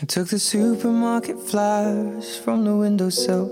[0.00, 3.50] I took the supermarket flyers from the windowsill.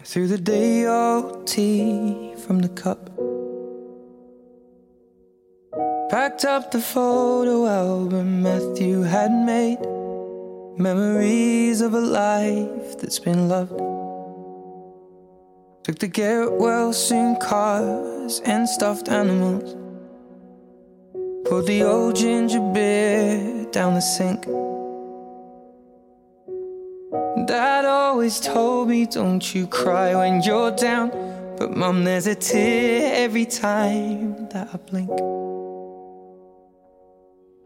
[0.00, 3.08] I threw the day old tea from the cup.
[6.10, 9.78] Packed up the photo album Matthew had made.
[10.76, 13.78] Memories of a life that's been loved.
[15.84, 19.76] Took the well soon cars and stuffed animals.
[21.48, 24.44] Poured the old ginger beer down the sink.
[27.46, 31.10] Dad always told me, don't you cry when you're down.
[31.56, 35.08] But mum, there's a tear every time that I blink.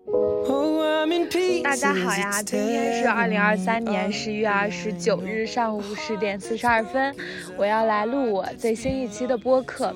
[0.06, 1.80] Oh, I'm in 大 pieces.
[1.80, 7.12] 家好呀今天是二零二三 tearing 年 me 十一月二十九日上午十点四十二分，
[7.56, 9.92] 我要来录我最新一期的播客。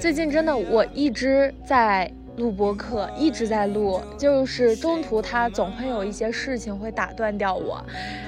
[0.00, 7.84] 最近真的我一直在录播课，一直在录，就是中途他总会有一些事情会打断掉我。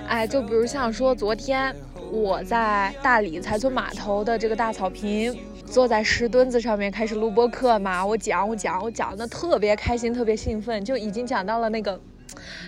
[0.06, 1.74] 哎，就比如像说昨天
[2.10, 5.36] 我在大理才村码头的这个大草坪。
[5.66, 12.00] 坐在石墩子上面开始录播课嘛，我讲我讲我讲的特别开心，特别兴奋，就已经讲到了那个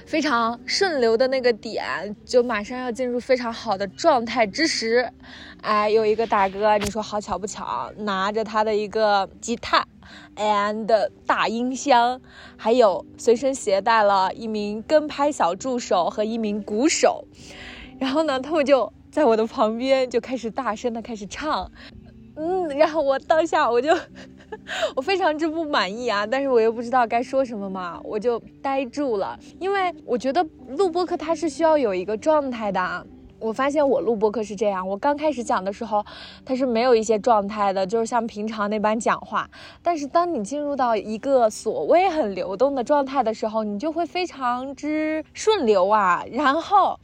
[0.06, 5.10] 非常顺流的那个点，就马上要进入非常好的状态之时，
[5.60, 9.86] 哎，有一个大哥，你说好巧不巧，拿着他的一个吉他
[10.36, 12.20] ，and 大音箱，
[12.56, 17.25] 还有随身携带了一名跟拍小助手和一名鼓手，
[17.98, 21.70] 然后呢，他们就在我的旁边就开始大声的开始唱，
[22.36, 23.97] 嗯，然后我当下我就。
[24.96, 29.38] 我非常之不满意啊，但是我又不知道该说什么嘛，我就呆住了。
[29.58, 33.04] 因为我觉得录播课它是需要有一个状态的啊。
[33.41, 36.04] 我发现我录播课是这样，我刚开始讲的时候，
[36.44, 39.48] 它是没有一些状态的，就是像平常那般讲话。
[39.80, 46.24] 但是当你进入到一个所谓很流动的状态的时候，你就会非常之顺流啊。
[46.32, 46.98] 然后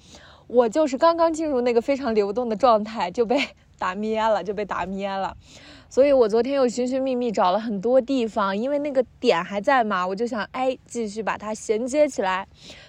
[0.48, 3.38] 我就是刚刚进入那个非常流动的状态，就被
[3.78, 5.36] 打灭了，就被打灭了。
[5.88, 12.46] 所以我昨天又寻寻觅觅找了很多地方，因为那个点还在嘛，我就想哎继续把它衔接起来。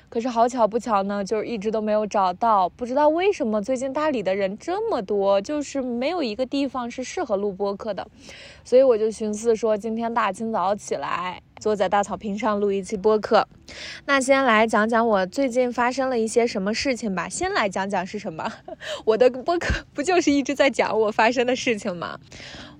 [0.07, 8.07] 可是好巧不巧呢，就是一直都没有找到，不知道为什么最近大理的人这么多，就是没有一个地方是适合录播客的。
[8.63, 13.45] 所以我就寻思说，今天大清早起来，坐在大草坪上录一期播客。
[14.05, 17.27] 那先来讲讲我最近发生了一些什么事情吧。
[17.27, 18.49] 先来讲讲是什么，
[19.03, 22.17] 我的播客不就是一直在讲我发生的事情吗？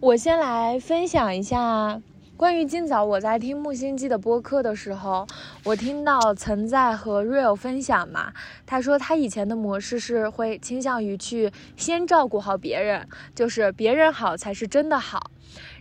[0.02, 2.02] 我先来分享一下
[2.36, 5.26] 关于今早我在听木星记的播客的时候，
[5.64, 8.34] 我听到曾在和 Real 分享嘛，
[8.66, 15.32] 他说他以前的模式是会倾向于去先照顾好别人，就是别人好才是真的好。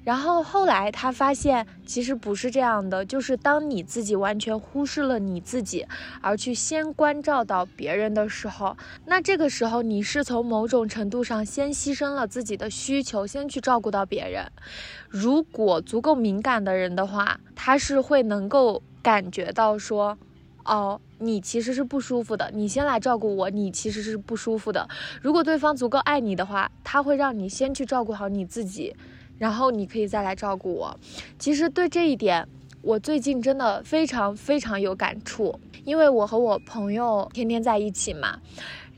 [0.04, 5.87] 然后后来他发现，其实不是这样的，就是当你自己完全忽视了你自己，
[6.20, 8.76] 而去先关照到别人的时候，
[9.06, 14.47] 那这个时候你是从某种程度上先牺牲了自己的需求，先去照顾到别人。
[15.09, 20.19] 如果足够敏感的人的话，他是会能够感觉到说，
[20.64, 24.87] 哦，你其实是不舒服的，你先来照顾我，你其实是不舒服的。
[25.22, 28.94] 如果对方足够爱你的话，他会让你先去照顾好你自己。
[29.39, 30.97] 然后你可以再来照顾我。
[31.39, 32.47] 其实对这一点，
[32.83, 38.39] 我最近真的非常非常有感触，因为我和我朋友天天在一起嘛。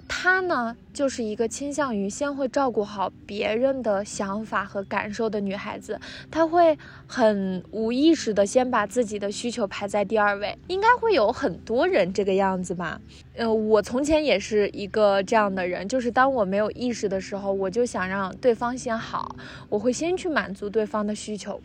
[0.08, 6.00] 她呢，就是一个倾向于先会照顾好别人的想法和感受的女孩子，
[6.30, 10.56] 她会很无意识的先把自己的需求排在第二位。
[10.68, 13.00] 应该会有很多人这个样子吧？
[13.34, 19.36] 呃，我从前也是一个这样的人，就是当我没有意识的时候，我就想让对方先好，
[19.68, 21.60] 我会先去满足对方的需求。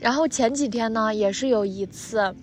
[0.00, 2.34] 然后前几天呢，也是有一次。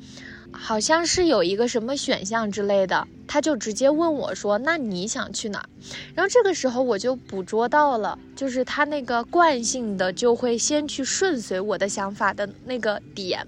[0.52, 5.70] 好像是有一个什么选项之类的，他就直接问我说：“那你想去哪儿？”
[6.14, 13.48] 然后这个时候我就捕捉到了，就是他那个惯性的就会先去顺随我的想法的那个点，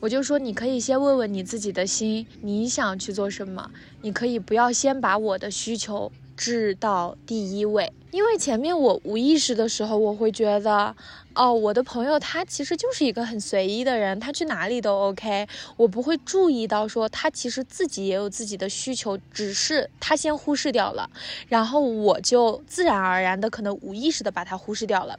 [0.00, 3.70] 我就说：“你可以先问问你自己的心，你想去做什么？
[4.02, 10.96] 你可以不要先把我的需求置到第一位，因为前面我无意识的时候，我会觉得。”
[11.38, 15.46] 哦，我的朋友他其实就是一个很随意的人，他去哪里都 OK，
[15.76, 21.08] 我不会注意到说他其实自己也有自己的需求，只是他先忽视掉了，
[21.46, 25.16] 然后我就自然而然的可能无意识的把他忽视掉了。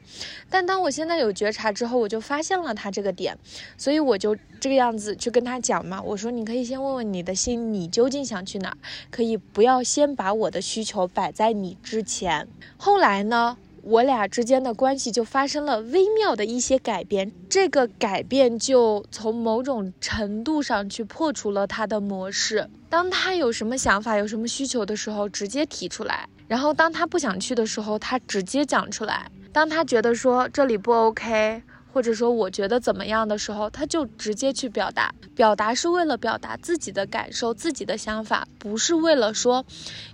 [0.49, 3.37] 但当我现在有觉察之后，我就发现了他这个点，
[3.77, 8.77] 所以我就这个样子去跟他讲嘛，我说你可以先问问你的心，你究竟想去哪儿，
[9.09, 12.45] 可以不要先把我的需求摆在你之前。
[12.75, 13.57] 后来呢？
[13.89, 17.31] 我俩之间的关系就发生了微妙的一些改变。
[17.49, 22.69] 这个改变就从某种程度上去破除了他的模式。
[22.87, 31.63] 当他有什么想法、有什么需求的时候，直接提出来；然后当他不想去的时候，他直接讲出来；当他觉得说这里不 OK。
[31.91, 35.13] 或者说我觉得怎么样的时候，他就直接去表达。
[35.35, 39.65] 表达是为了表达自己的感受、自己的想法，不是为了说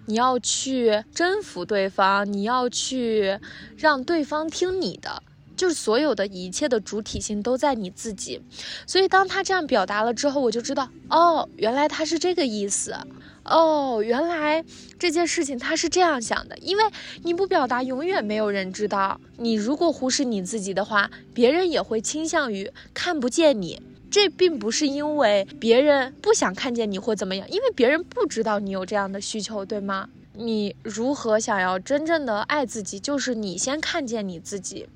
[0.05, 3.39] 你要去征服对方，你要去
[3.75, 5.23] 让对方听你的。
[5.55, 8.41] 就是所有的一切的主体性都在你自己。
[8.85, 12.95] 所以当他这样表达了之后，我就知道，哦，原来他是这个意思。
[13.43, 14.65] 哦，原来
[14.97, 16.83] 这件事情他是这样想的，因为
[17.21, 19.21] 你不表达，永远没有人知道。
[19.37, 23.81] 你如果忽视你自己的话，别人也会倾向于看不见你。
[24.09, 30.09] 这并不是因为别人不想看见你或怎么样，因为别人不知道你有这样的需求，对吗？
[30.37, 32.99] 你如何想要真正的爱自己？
[32.99, 34.87] 就是你先看见你自己，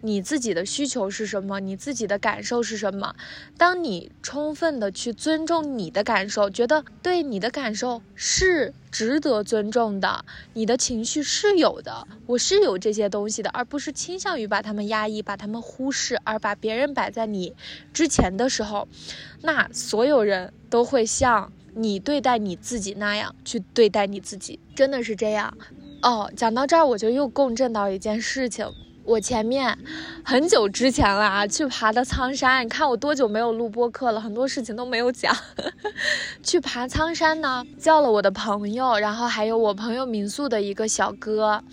[0.00, 1.60] 你自己的需求是什么？
[1.60, 3.14] 你自己的感受是什么？
[3.56, 17.54] 当你充分的去尊重你的感受，觉得对你的感受是值得尊重的，你的情绪是有的，我是有这些东西的，而不是倾向于把他们压抑、把他们忽视，而把别人摆在你
[17.92, 18.88] 之前的时候，
[19.40, 21.50] 那所有人都会像。
[21.74, 25.56] 你对待你自己那样去对待你自己，真的是这样
[26.02, 26.30] 哦。
[26.36, 28.66] 讲到这儿，我就又共振到一件事情。
[29.04, 29.76] 我前面
[30.24, 32.64] 很久之前了啊，去爬的苍山。
[32.64, 35.36] 你看我多久没有录播课了，很多事情都没有讲。
[36.44, 41.64] 去爬苍山呢，叫了我的朋友，然后还有我朋友民宿的一个小哥，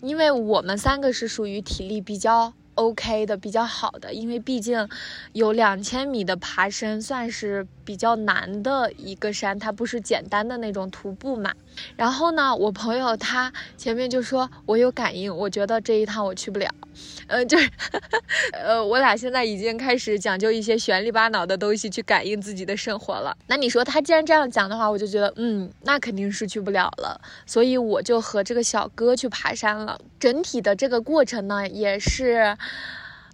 [0.00, 2.54] 因为我们三个是属于体力比较。
[2.78, 4.88] OK 的比较好的，因为毕竟
[5.32, 11.52] 有两千米的爬升，算是比较难的一个山，它不是简单的那种徒步嘛。
[11.96, 16.70] 然后呢，我朋友他前面就说我有感应，我觉得这一趟我去不了。
[17.28, 17.70] 嗯，就是，
[18.52, 23.36] 呃，我俩现在已经开始讲究一些玄里八脑的东西去感应自己的生活了。
[23.46, 27.20] 那你说他既然这样讲的话，我就觉得，嗯，那肯定是去不了了。
[27.44, 30.00] 所以我就和这个小哥去爬山了。
[30.18, 32.56] 整体的这个过程呢，也是。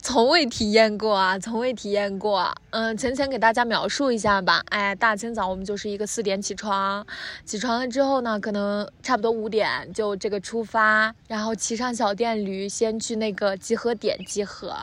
[0.06, 2.54] 从未体验过啊，从未体验过。
[2.68, 4.62] 嗯，浅浅给大家描述一下吧。
[4.68, 7.04] 哎，大清早我们就是一个四点起床，
[7.46, 14.76] 起床了之后呢，可能差不多五点就这个出发，然后骑上小电驴，先去那个集合点集合。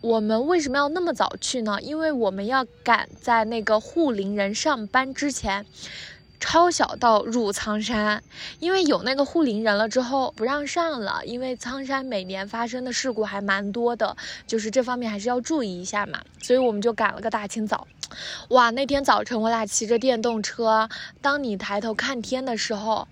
[0.00, 1.78] 我们为什么要那么早去呢？
[1.80, 5.64] 因为我们要赶在那个护林人上班之前。
[6.42, 8.20] 超小道入苍山，
[8.58, 16.20] 因为有那个护林人了之后不让上了，因为苍山每年发生的事故还蛮多的，就是这方面还是要注意一下嘛。
[16.42, 17.86] 所以我们就赶了个大清早，
[18.48, 20.88] 哇，那天早晨我俩骑着电动车，
[21.20, 23.06] 当你抬头看天的时候，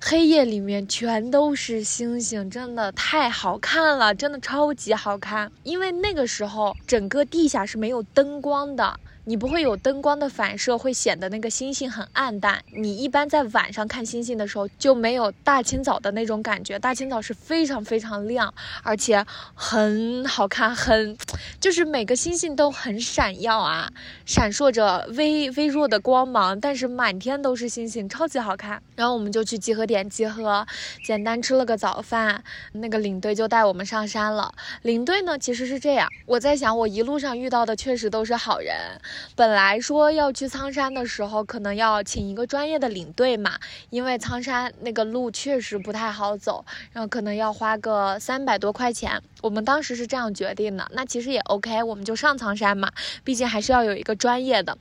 [0.00, 5.52] 黑夜里面全都是星星，真的太好看了，真的超级好看。
[5.62, 8.98] 因为那个时候整个地下是没有灯光的。
[9.24, 12.60] 你不会有灯光的反射，会显得那个星星很暗淡。
[12.72, 16.76] 你一般在晚上看星星的时候，就没有大清早的那种感觉。
[16.76, 18.52] 大清早是非常非常亮，
[18.82, 19.24] 而且
[19.54, 21.16] 很好看，很
[21.60, 23.92] 就是每个星星都很闪耀啊，
[24.26, 28.82] 闪烁着微微弱的光芒，但是满天都是星星，超级好看。
[28.96, 30.66] 然后我们就去集合点集合，
[31.04, 32.42] 简单吃了个早饭，
[32.72, 34.52] 那个领队就带我们上山了。
[34.82, 38.74] 领队呢，其实是这样，我在想，我一路上遇到的确实都是好人。
[39.34, 43.58] 本来说要去苍山的时候，可能要请一个专业的领队嘛，
[43.90, 49.22] 因为苍山那个路确实不太好走，然后可能要花个三百多块钱。
[49.42, 52.90] 我们当时是这样决定的，那其实也 OK，我们就上苍山嘛，
[53.24, 54.76] 毕竟还是要有一个专业的。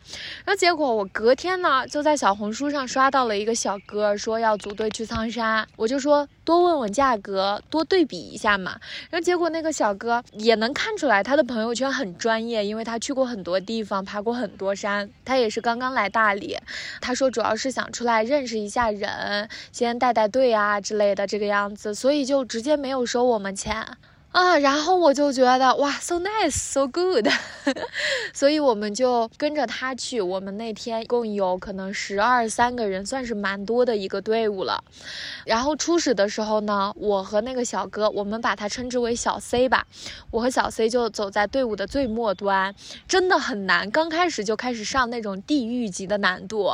[0.46, 8.80] 然后结果我隔天呢，就在小红书上刷到了一个小哥说要组队去苍山，我就说多问问价格，多对比一下嘛。
[9.10, 16.58] 然后结果那个小哥也能看出来他的朋友圈很专业，因为他去过很多地方，爬过很多山，他也是刚刚来大理。
[17.00, 23.86] 他说主要是想出来认识一下人，先带带队啊之类的这个样子，所以就直接没有收我们钱。
[24.32, 27.28] 啊，然后我就觉得哇，so nice，so good，
[28.34, 30.22] 所以我们就跟着他去。
[30.22, 34.82] 我们那天共有可能十二三个人，算是蛮多的一个队伍了。
[35.46, 39.86] 然后初始的时候呢，我和那个小哥，我们把他称之为小 C 吧，
[40.32, 42.74] 我和小 C 就走在队伍的最末端，
[43.10, 46.72] 真的很难，刚开始就开始上那种地狱级的难度。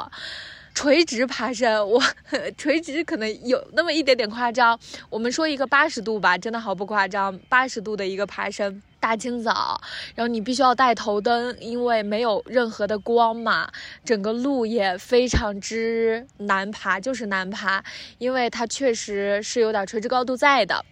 [0.78, 2.00] 垂直爬升，我
[2.56, 4.80] 垂直可能有那么一点点夸张。
[5.10, 8.80] 我们说一个八十度吧，真的毫不夸张，八十度的一个爬升。
[9.08, 9.80] 大清早，
[10.16, 13.70] 然后你必须要带头灯，因为没有任何的光嘛。
[14.04, 17.82] 整个路也非常之难爬，就是难爬，
[18.18, 20.84] 因为它确实是有点垂直高度在的。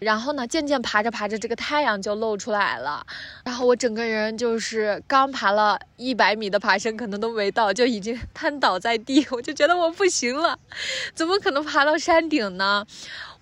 [0.00, 3.06] 然后呢，渐渐爬着爬着，这个太阳就露出来了，
[3.44, 10.58] 然后我整个人就是刚爬了一百米的爬升，可能都没到，就已经瘫倒在地，我就觉得我不行了，
[11.14, 12.84] 怎么可能爬到山顶呢？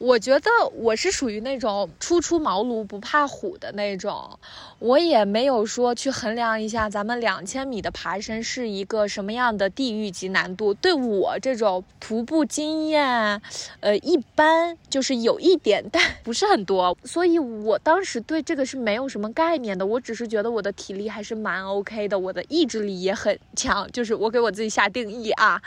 [0.01, 4.39] 我觉得我是属于那种初出茅庐不怕虎的那种，
[4.79, 10.73] 我也没有说去衡量一下咱们两千米的爬升是一个什么样的地狱级难度。
[10.73, 13.43] 对我这种徒步经验，
[13.81, 19.85] 呃，一般就是有一点，但不是很多， 所以我当时对这个是没有什么概念的。
[19.85, 25.61] 我只是觉得我的体力还是蛮 OK 的，我的意志力也很强，就是我给我自己下定义啊。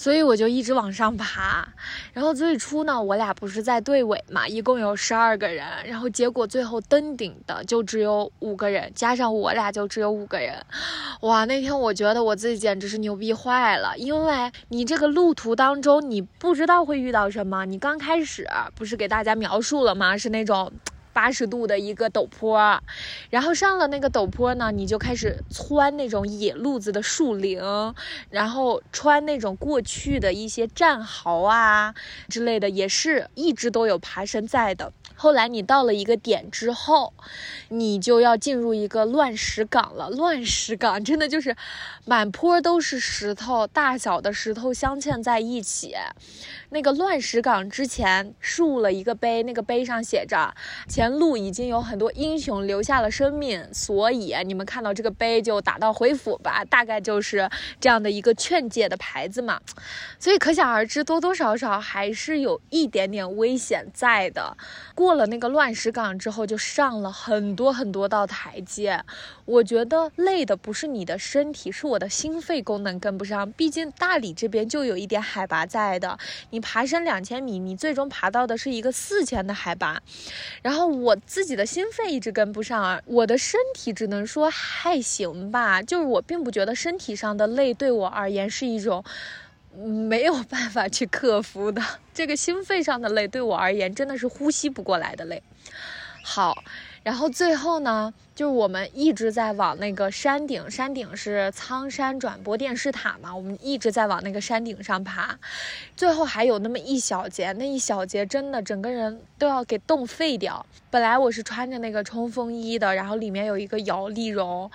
[0.00, 1.68] 所以我就一直往上爬，
[2.14, 10.64] 然后最初呢，我俩不是在队尾嘛，一共有十二个人，然后结果最后登顶的就只有五个人，加上我俩就只有五个人，
[11.20, 20.16] 哇，那天我觉得我自己简直是牛逼坏了，因为你这个路途当中你不知道会遇到什么，你刚开始不是给大家描述了吗？
[20.16, 20.72] 是那种。
[21.12, 22.82] 八十度的一个陡坡，
[23.30, 27.60] 然后上了那个陡坡呢，你就开始穿那种野路子的树林，
[28.30, 31.94] 然后穿那种过去的一些战壕啊
[32.28, 34.92] 之类的，也是一直都有爬升在的。
[35.14, 37.12] 后来你到了一个点之后，
[37.68, 40.08] 你就要进入一个乱石岗了。
[40.08, 41.54] 乱石岗真的就是
[42.06, 45.94] 满坡都是石头，大小的石头镶嵌在一起。
[46.70, 50.52] 那个乱石岗之前竖了一个碑，那个碑上写着
[50.88, 57.48] “前路已经有很多英雄留下了生命”，所以你们看到这个碑就打道回府吧，大概就是
[57.78, 59.60] 这样的一个劝诫的牌子嘛。
[60.18, 64.56] 所以可想而知，多多少少还是有一点点危险在的。
[64.94, 65.10] 过。
[65.10, 69.02] 了那个乱石岗之后，就上了很多很多道台阶。
[69.44, 73.50] 我觉得累的不是你的身体，是我的心肺功能跟不上。
[73.52, 76.16] 毕竟大理这边就有一点海拔在的，
[76.50, 80.02] 你爬升两千米，你最终爬到的是一个四千的海拔。
[80.62, 85.82] 然后我自己的心肺一直跟不上啊，我的身体只能说还行吧。
[85.82, 89.04] 就是我并不觉得身体上的累对我而言是一种。
[89.72, 91.80] 没有办法去克服的
[92.12, 95.40] 这个心肺上的累，对我而言真的是呼吸不过来的累。
[96.24, 96.64] 好，
[97.02, 105.38] 然后最后呢，就是我们一直在往那个山顶，山顶是苍山转播电视塔嘛，我们一直在往那个山顶上爬。
[105.96, 110.64] 最后还有那么一小节，那一小节真的整个人都要给冻废掉。
[110.90, 114.70] 本来我是穿着那个冲锋衣的，然后里面有一个摇粒绒。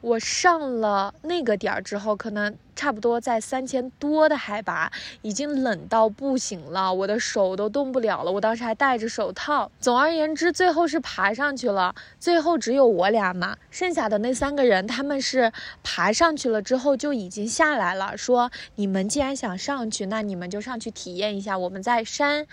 [0.00, 8.30] 我上了那个点儿之后，可能差不多在三千多的海拔，已经冷到不行了，我的手都动不了了。
[8.30, 9.70] 我当时还戴着手套。
[9.80, 11.94] 总而言之，最后是爬上去了。
[12.20, 15.52] 最后只有我俩嘛，剩下的那三个人，他们是
[15.82, 22.46] 爬上去了之后就已经下来了，说你们既然想上去，那你们就上去体验一下，我们在山。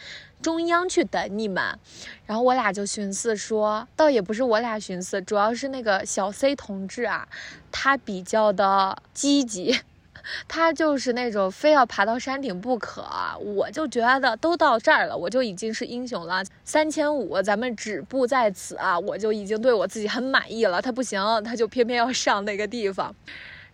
[0.46, 1.80] 中央去等你们，
[2.28, 7.28] 然后我俩就寻思说，倒也不是我俩寻思，主要是那个小 C 同志啊，
[7.72, 9.80] 他比较的积极，
[10.48, 13.04] 他就是那种非要爬到山顶不可。
[13.44, 16.44] 我就觉得都到这儿了，我就已经是英雄了。
[16.64, 20.80] 三千五，咱们止步在此啊，我就已经对我自己很满意了。
[20.80, 23.16] 他不行，他就偏偏要上那个地方，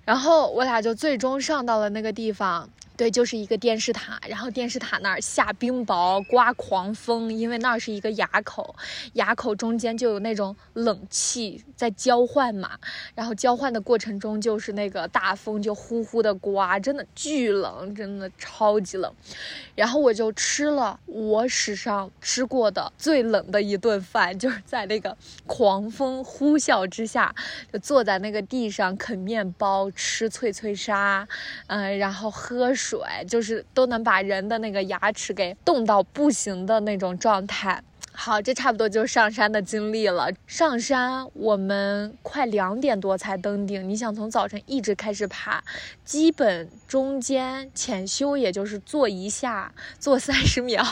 [0.05, 2.69] 然后我俩就最终上到了那个地方。
[3.01, 8.75] 对，就是一个电视塔，然后电视塔那儿下冰雹，刮狂风，因为那儿是一个垭口，
[9.15, 12.77] 垭口中间就有那种冷气在交换嘛，
[13.15, 19.12] 然后交换的过程中就是那个大风就呼呼的刮，真的巨冷，真的超级冷。
[19.74, 25.17] 然后我就吃了我史上吃过的最冷的一顿饭，就是在那个
[25.48, 27.34] 狂风呼啸之下，
[27.74, 31.27] 就坐在那个地上啃面包，吃脆脆沙，
[31.65, 32.90] 嗯，然后喝水。
[32.91, 37.81] 水就是都能把人的那个牙齿给冻到不行的那种状态。
[38.13, 40.30] 好，这差不多就是上山的经历了。
[40.46, 43.89] 上山我们快两点多才登顶。
[43.89, 45.63] 你想从早晨一直开始爬，
[46.03, 50.86] 基本中间浅修也就是坐一下，坐三十秒，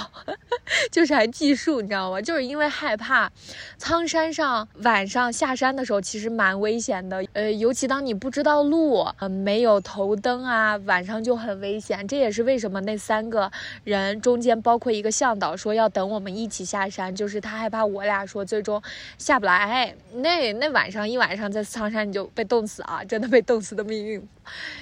[0.91, 2.21] 就是还计数，你知道吗？
[2.21, 3.31] 就是因为害怕，
[3.77, 7.23] 苍山上晚上下山的时候其实蛮危险的。
[7.33, 12.07] 呃，尤其当你不知道路，呃，没有头灯啊，晚上就很危险。
[12.07, 13.51] 这也是为什么那三个
[13.83, 17.08] 人中间包括一个向导说要等我们一起下山。
[17.15, 18.81] 就是他害怕我俩说最终
[19.17, 19.95] 下不来。
[20.13, 24.27] 那那晚上一晚上在苍山你就被冻死啊，真的被冻死的命运。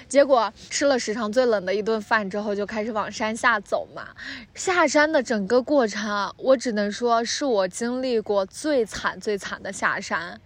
[0.07, 4.07] 结果吃了史上最冷的一顿饭之后，就开始往山下走嘛。
[4.55, 10.39] 下山的整个过程，我只能说是我经历过最惨最惨的下山。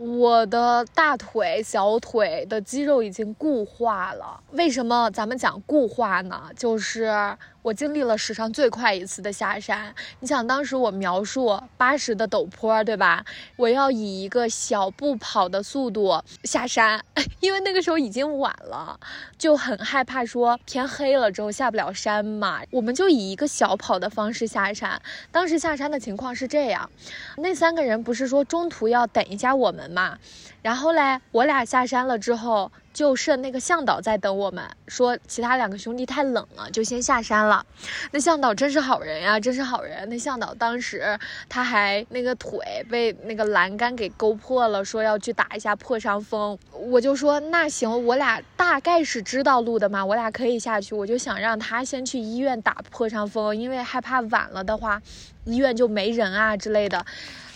[0.00, 4.40] 我的大腿、小腿的肌肉已经固化了。
[4.52, 6.50] 为什么咱们讲固化呢？
[6.56, 7.36] 就是。
[7.62, 9.94] 我经历了史上最快一次的下山。
[10.20, 13.22] 你想，当时我描述八十的陡坡，对吧？
[13.56, 17.04] 我要以一个小步跑的速度下山，
[17.40, 18.98] 因为那个时候已经晚了，
[19.36, 22.62] 就很害怕说天黑了之后下不了山嘛。
[22.70, 24.98] 我们就以一个小跑的方式下山。
[25.30, 26.90] 当时下山的情况是这样，
[27.36, 30.18] 那三个人不是说中途要等一下我们嘛？
[30.62, 32.70] 然后嘞，我俩下山了之后。
[32.92, 37.64] 就剩那个向导在等我们，说其他两个兄弟太冷了，就先下山了。
[38.10, 40.08] 那向导真是好人呀，真是好人。
[40.08, 41.16] 那向导当时
[41.48, 46.58] 他还那个腿被那个栏杆给勾破了，说要去打一下破伤风。
[46.72, 50.92] 我就说那行，我俩大概是知道路的嘛，我俩可以下去。
[50.92, 55.00] 我就想让他先去医院打破伤风，因为害怕晚了的话，
[55.44, 57.04] 医院就没人啊之类的。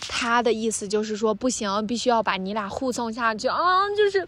[0.07, 3.57] 他的意思就是说不行，必须要把你俩护送下去啊，
[3.97, 4.27] 就是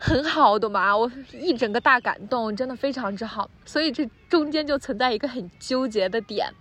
[0.00, 0.96] 很好，懂吗？
[0.96, 3.48] 我一整个大感动，真的非常之好。
[3.64, 6.52] 所以这中间就存在一个很纠结的点，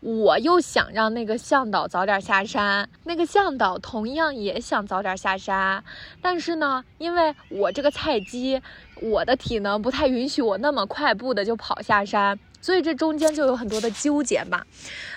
[0.00, 5.84] 我又想让那个向导早点下山，那个向导同样也想早点下山，
[6.20, 8.60] 但是呢，因为我这个菜鸡，
[9.00, 12.36] 我的体能不太允许我那么快步的就跑下山。
[12.62, 14.62] 所以这中间就有很多的纠结嘛，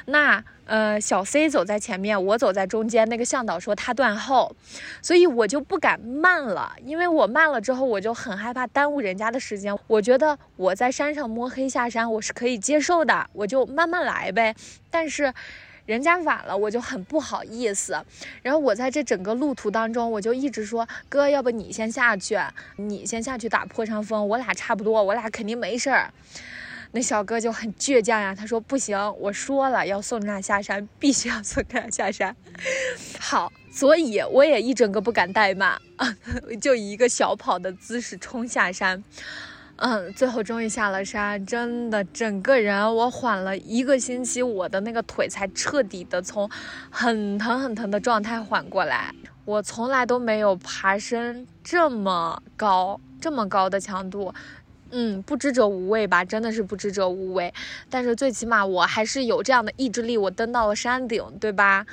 [0.08, 4.54] 那呃小 C 走在前面，我走在中间，那个向导说他断后，
[5.02, 9.78] 所以我就不敢慢了，因为我慢了之后我就很害怕耽误人家的时间。
[9.86, 14.56] 我觉得我在山上摸黑下山我是可以接受的，我就慢慢来呗。
[14.90, 15.32] 但是
[15.86, 18.04] 人家晚了我就很不好意思。
[18.42, 22.40] 然后我在这整个路途当中我就一直说哥，要不你先下去，
[22.78, 26.12] 你先下去打破伤风，我俩差不多，我俩肯定没事儿。
[26.96, 32.34] 那小哥就很倔强呀，他说不行，我说了要送你俩下山，必须要送你俩下山。
[33.20, 36.16] 好，所以我也一整个不敢怠慢啊，
[36.62, 39.04] 就以一个小跑的姿势冲下山。
[39.76, 46.50] 嗯，最后终于下了山，真的整个人我缓了一个星期，我的那个腿才彻底的从
[46.90, 49.14] 很疼很疼的状态缓过来。
[49.44, 54.34] 我从来都没有爬升这么高，这么高的强度。
[54.92, 57.54] 嗯，不知者无畏吧，真的是不知者无畏。
[57.90, 61.86] 但是最起码我还是有这样的意志力，我登到了山顶，对吧？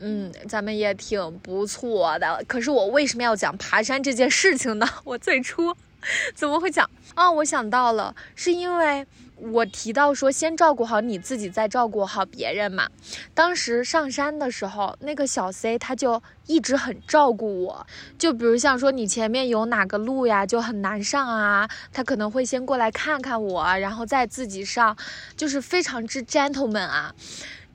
[0.00, 2.44] 嗯，咱们也挺不错的。
[2.48, 4.88] 可是我为什么要讲爬山这件事情呢？
[5.04, 5.76] 我最初
[6.34, 7.30] 怎么会讲啊？
[7.30, 9.06] 我想到了，是因为。
[9.50, 12.88] 我提到说，先照顾好你自己，再照顾好别人嘛。
[13.34, 24.96] 当时上山的时候，那个小 C 他就一直很照顾我，就比如像说你前面有哪个路呀，就很难上啊，他可能会先过来看看我，然后再自己上，
[25.36, 27.14] 就是非常之 gentleman 啊。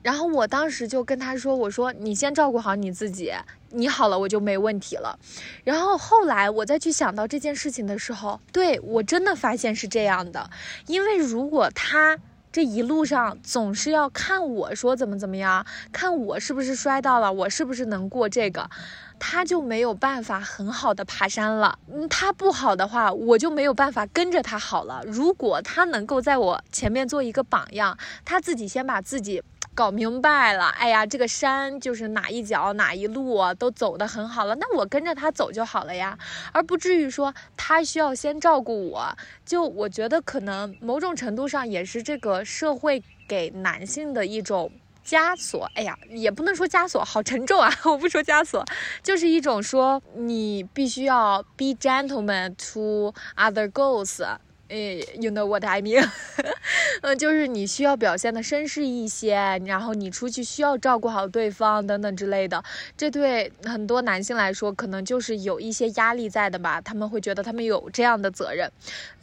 [0.02, 3.32] 然后我当时就跟他说：“我说你先照顾好你自己，
[3.70, 5.18] 你好了我就没问题了。”
[5.64, 10.48] 然后后来我再去想到这件事情的时候，对我真的发现是这样的。
[10.86, 12.18] 因为如果他
[12.50, 18.70] 这一路上总是要看我说怎么怎么样，看我是不是摔到了，我是不是能过这个，
[19.18, 21.78] 他就没有办法很好的爬山了。
[22.08, 25.02] 他不好的话，我就没有办法跟着他好了。
[25.04, 29.42] 如果他能够在我前面做一个榜样，他自己先把自己。
[29.78, 36.18] 搞明白了，哎呀，这个山就是哪一角哪一路都走得很好了，那我跟着他走就好了呀，
[36.52, 39.16] 而不至于说他需要先照顾我。
[39.46, 44.68] 就我觉得可能某种程度上也是这个社会给男性的一种
[45.06, 45.70] 枷锁。
[45.76, 47.72] 哎呀，也不能说枷锁，好沉重啊！
[47.86, 48.64] 我不说枷锁，
[49.00, 54.26] 就是一种说你必须要 be gentleman to other girls。
[54.68, 56.06] 诶，you know what I mean？
[57.02, 59.34] 嗯，就是你需要表现的绅士一些，
[59.66, 62.62] 然后你出去需要照顾好对方等等之类的。
[62.96, 66.80] 这对很多男性来说，可能就是有一些压力在的吧？
[66.80, 68.70] 他们会觉得他们有这样的责任。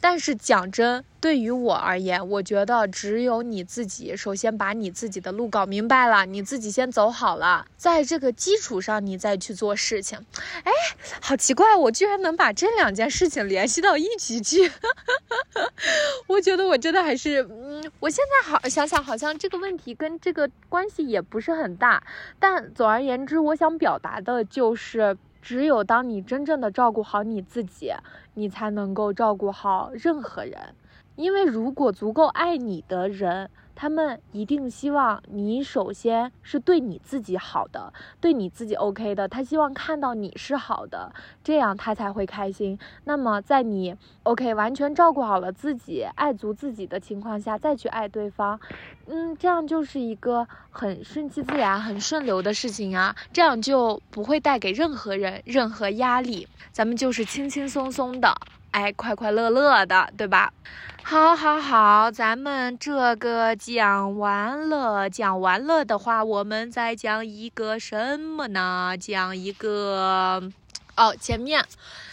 [0.00, 1.04] 但是讲真。
[1.18, 10.24] 对于我而言，我觉得只有你自己首先把你自己的路搞明白了，你自己先走好了，在这个基础上你再去做事情。
[10.62, 10.70] 哎，
[11.20, 14.70] 好奇怪，我居然能把这两件事情联系到一起去。
[16.28, 22.02] 我觉得我真的还是，嗯，我现在好想想，好像这个问题跟这个关系也不是很大。
[22.38, 27.92] 但总而言之，我想表达的就是，只有当你真正的照顾好你自己，
[28.34, 30.74] 你才能够照顾好任何人。
[31.16, 41.12] 因为如果足够爱你的人他们一定希望你首先是对你自己好的，对你自己 OK 的，他希望看到你是好的，
[41.44, 42.76] 这样他才会开心。
[43.04, 48.58] 那么在你 OK 完全照顾好了自己，爱足自己的情况下，再去爱对方，
[49.06, 58.34] 嗯，这样就是一个很顺其自然、很顺流的事情啊，这样就不会带给任何人任何压力，咱们就是轻轻松松的。
[58.76, 60.52] 哎，快快乐乐的，对吧？
[61.02, 68.94] 好，好，好，咱们这个讲完了，讲完了的话，我们再讲一个什么呢？
[69.00, 70.42] 讲一个，
[70.94, 71.64] 哦，前面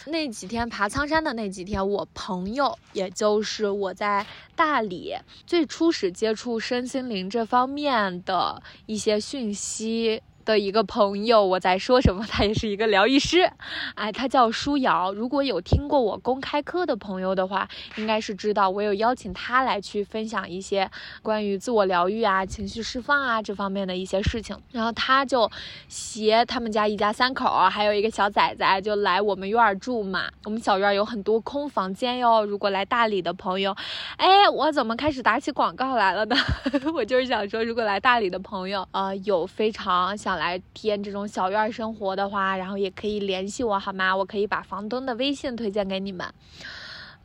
[0.06, 4.24] 那几天爬苍山的那几天，我朋友，也就是我在
[4.56, 5.14] 大理
[5.46, 10.22] 最初始接触身心灵这方面的一些讯息。
[10.44, 12.24] 的一个朋友，我在说什么？
[12.28, 13.50] 他也是一个疗愈师，
[13.94, 15.12] 哎，他叫舒瑶。
[15.12, 20.90] 如果有听过我公开课的朋友的话，应该是知道我有邀请他来去分享一些
[21.22, 24.56] 关于自我疗愈啊、情绪释放啊这方面的一些事情。
[24.72, 25.50] 然后他就
[25.88, 30.24] 携他们家一家三口，还有一个小崽崽，就来我们院住嘛。
[30.44, 32.44] 我们小院有很多空房间哟。
[32.44, 33.74] 如果来大理的朋友，
[34.18, 36.36] 哎，我怎么开始打起广告来了呢？
[36.92, 40.33] 我就是想说，如果来大理的朋友，呃，有非常想。
[40.36, 44.14] 来体验这种小院生活的话，然后也可以联系我，好吗？
[44.14, 46.26] 我可以把房东的微信推荐给你们。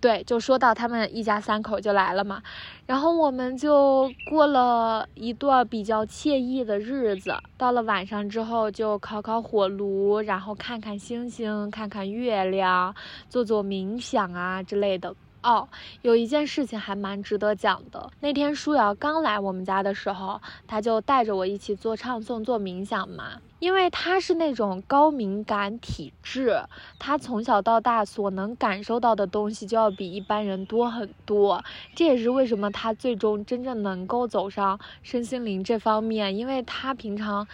[0.02, 2.41] 对，就说到他们一家三口就来了嘛，
[2.86, 7.36] 然后我们就过了一段比较惬意的日子。
[7.58, 12.95] 到了晚上之后，就烤烤火炉，然后看看星星，看看月亮，
[13.28, 15.13] 做做冥想啊之类的。
[15.41, 15.67] 哦，
[16.02, 18.12] 有一件事情还蛮值得讲的。
[18.19, 23.39] 那天舒瑶刚来我们家的时候，他就带着我一起做唱诵、做冥想嘛。
[23.60, 26.62] 因为他是那种高敏感体质，
[26.97, 31.62] 他从小到大所能感受到的东西就要比一般人多很多。
[31.93, 37.45] 这也是为什么他最终真正能够走上身心灵这方面，因为他平常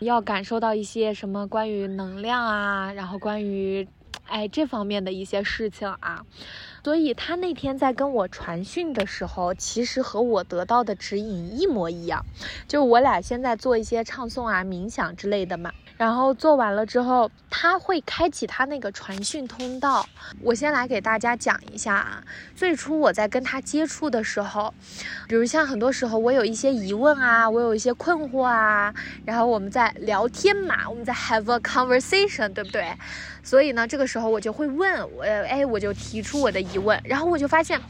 [0.00, 3.88] 要感受到一些什么关于能量啊，然后关于。
[4.28, 6.24] 哎，这方面的一些事情啊，
[6.84, 12.24] 所以他那天在跟我传讯的时候，其实和我得到的指引一模一样，
[12.66, 15.70] 就我俩现在做一些唱诵啊、冥想之类的嘛。
[15.96, 20.04] 然后做完了之后，他会开启他那个传讯通道。
[20.40, 22.24] 我先来给大家讲一下啊，
[22.56, 24.74] 最初我在跟他接触的时候，
[25.28, 28.92] 比如像很多时候我有一些疑问啊，我有一些困惑啊，
[29.24, 32.84] 然后我们在聊天嘛，我们在 have a conversation，对不对？
[33.44, 37.80] 所以呢，这个时候我就会问我，哎，我就提出我的疑问，然后我就发现，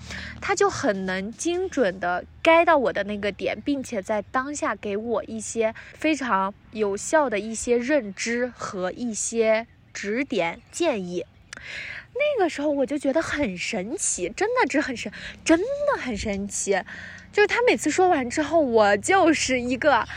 [0.40, 11.26] 他就很能精准的 get 到我的那个点，并且在当下给我一些非常有效的一些认知和一些指点建议。
[12.14, 15.12] 那个时候我就觉得很神奇，真的这很神，
[15.44, 16.80] 真的很神奇。
[17.30, 20.08] 就是他每次说完之后，我就是一个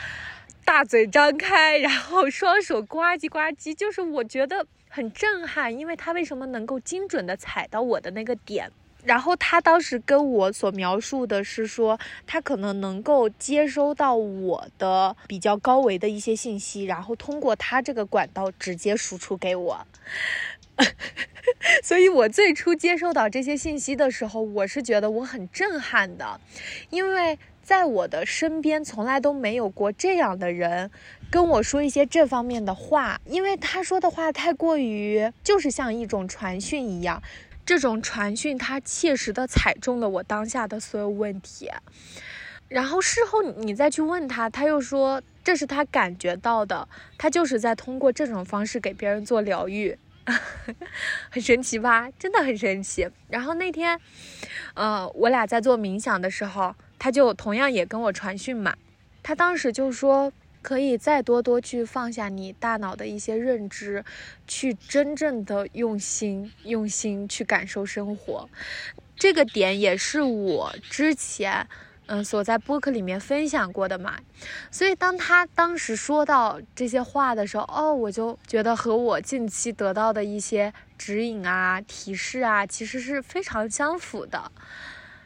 [0.63, 4.65] 大嘴张开，然后双手呱唧呱唧，就是我觉得。
[4.95, 8.71] 很震撼，因为他为什么能够精准的踩到我的那个点？
[9.03, 19.86] 然后他当时跟我所描述的是说，他可能能够接收到我的比较高维的一些信息，然后通过他这个管道直接输出给我。
[21.84, 26.39] 所以我最初接收到这些信息的时候，我是觉得我很震撼的，
[26.89, 27.38] 因为。
[27.65, 30.91] 在我的身边，从来都没有过这样的人
[31.29, 37.21] 跟我说一些这方面的话，因为他说的话太过于就是像一种传讯一样，
[37.65, 41.69] 这种传讯他切实的踩中了我当下的所有问题，
[42.69, 49.97] 然后事后你再去问他，他又说这是他感觉到的，他就是在通过这种方式给别人做疗愈，
[51.29, 52.09] 很神奇吧？
[52.17, 53.09] 真的很神奇。
[53.29, 53.99] 然后那天，
[54.73, 56.75] 呃，我俩在做冥想的时候。
[56.97, 58.73] 他就同样也跟我传讯嘛，
[59.21, 60.31] 他当时就说
[60.65, 64.04] 可以再多多去放下你大脑的一些认知，
[64.47, 68.49] 去真正的用心用心去感受生活，
[69.15, 71.67] 这个点也是我之前
[72.08, 74.17] 嗯所在播客里面分享过的嘛，
[74.71, 84.51] 所以当他当时说到这些话的时候，哦，我就觉得和我近期得到的一些指引啊提示啊，其实是非常相符的。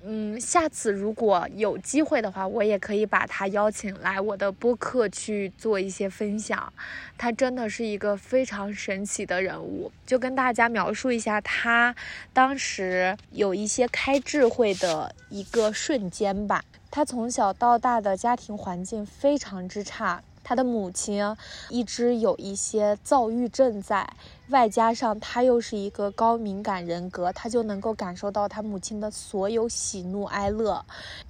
[0.03, 6.71] 嗯，下次如果有机会的话，我也可以把他邀请来我的播客去做一些分享。
[7.17, 11.93] 他真的是一个非常神奇的人物，就跟大家描述一下他
[12.31, 16.63] 当时有一些开智慧的一个瞬间吧。
[16.91, 20.23] 他从小到大的家庭环境非常之差。
[20.49, 21.23] 他的母亲
[21.69, 24.11] 一直有一些躁郁症在，
[24.47, 30.83] 外加上他又是一个高敏感人格，他就能够感受到他母亲的所有喜怒哀乐。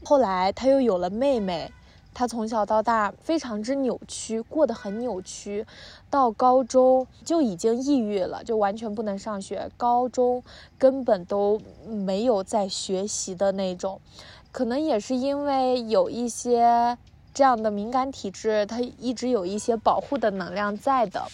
[0.05, 1.69] 后来他又有了妹妹，
[2.13, 5.67] 他从小到大非常之扭曲，过得很扭曲，
[6.09, 10.41] 到高中就已经抑郁了，就完全不能上学，高中
[10.77, 13.99] 根本都没有在学习的那种。
[14.53, 16.97] 可能也是因为有一些。
[17.39, 21.25] 这样的敏感体质，他一直有一些保护的能量在的。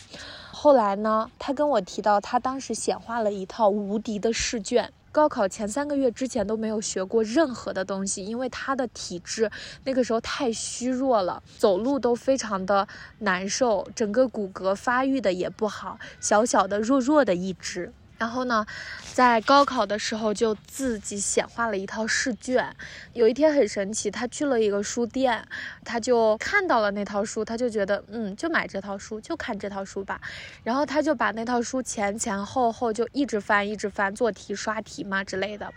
[0.52, 4.94] 后来呢，他跟我提到，他当时显化了一套无敌的试卷。
[5.12, 9.50] 高考前三个月之前都没有学过任何的东西，因为他的体质
[9.84, 12.88] 那个时候太虚弱了，走路都非常的
[13.18, 17.92] 难受，整个骨骼发育的也不好，小小的弱弱的一只。
[18.18, 18.66] 然后呢，
[19.14, 22.76] 在高考的时候就自己显化了一套试卷。
[23.14, 25.46] 有一天很神奇，他去了一个书店，
[25.84, 30.20] 他就看到了那套书，他就觉得，嗯，就买这套书，就看这套书吧。
[30.64, 35.72] 然后他就把那套书前前后后就一直翻，一直翻，做题、刷题嘛之类的。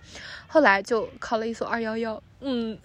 [0.46, 2.22] 后来就考了一所二幺幺。
[2.40, 2.78] 嗯，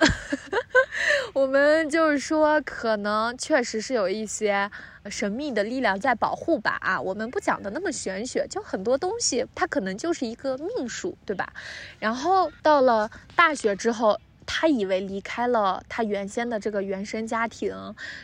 [1.34, 4.72] 我们就是说，可能确实是有一些
[5.10, 6.78] 神秘的力量在保护吧。
[6.82, 11.54] 啊，我们不讲的那么玄学，就很多东西它可能就是一个命数，对吧？
[12.00, 14.20] 然后到了大学之后。
[14.46, 17.76] 他以为离开了他原先的这个原生家庭，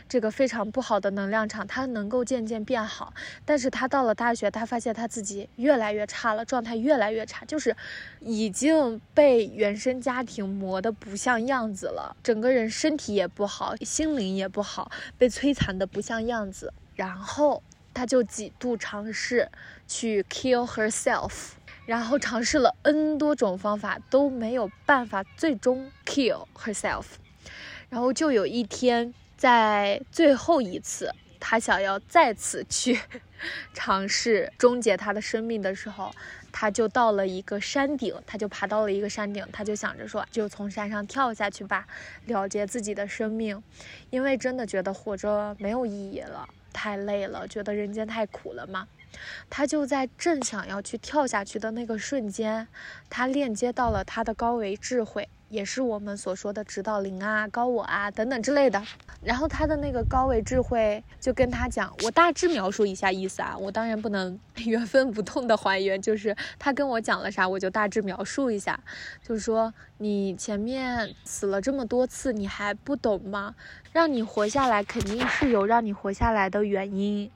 [0.08, 3.14] 这个非常不好的能量场，他能够渐渐变好。
[3.46, 7.76] 但是他到了大学，他发现他自己越来越差了，状态越来越差，就是
[8.20, 16.74] 已经被原生家庭磨得不像样子了，整个人身体也不好，心灵也不好，被摧残的不像样子。
[16.96, 19.50] 然后他就几度尝试
[19.88, 21.52] 去 kill herself。
[21.90, 27.06] 然后尝试了 N 多种方法都没有办法，最终 kill herself。
[27.90, 33.00] 然后就有一天，在最后一次，他想要再次去
[33.74, 36.14] 尝试终结他的生命的时候，
[36.52, 41.88] 他就到了一个山顶，他就爬到了一个山顶，他就想着说，就从山上跳下去吧，
[42.28, 43.64] 了结自己的生命，
[44.12, 48.88] 因为真的觉得活着没有意义了，太累了，觉得人间太苦了嘛。
[49.50, 52.68] 他就在正想要去跳下去的那个瞬间，
[53.10, 58.82] 他链接到了他的高维智慧，也是我们所说的指导灵啊、高我啊等等之类的。
[59.22, 68.80] 然后他的那个高维智慧就跟他讲，我大致描述一下意思啊，我当然不能 原封不动的还原，就是他跟我讲了啥，我就大致描述一下，
[69.22, 73.56] 就是说你前面死了这么多次，你还不懂吗？
[73.92, 77.30] 让你活下来，肯定是有让你活下来的原因。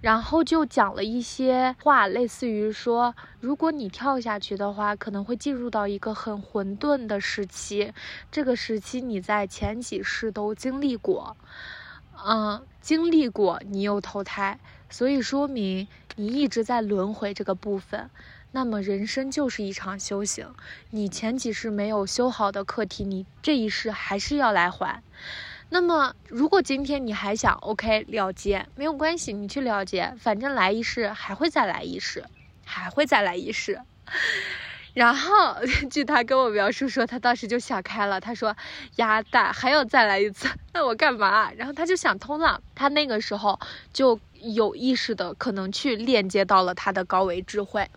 [0.00, 7.92] 然后就讲了一些话，类似于说，如果你跳下去的话，可能会进入到一个很混沌的时期。
[8.30, 11.36] 这个时期你在前几世都经历过，
[12.24, 18.10] 嗯，经历过，你又投胎，所以说明你一直在轮回这个部分。
[18.52, 20.52] 那么人生就是一场修行，
[20.90, 25.04] 你前几世没有修好的课题，你这一世还是要来还。
[25.72, 32.24] 那么，如果今天你还想 OK 了结，没有关系，你去了结，反正来一世还会再来一世，
[32.64, 33.80] 还会再来一世。
[34.92, 35.56] 然后，
[35.88, 38.56] 据他跟我描述说，他当时就想开了，他说
[38.96, 43.58] ：“鸭蛋还要再来一次， 那我干嘛？”然后他就想通了，他那个时候
[43.92, 47.88] 就有意识的可能去链接到了他的高维智慧。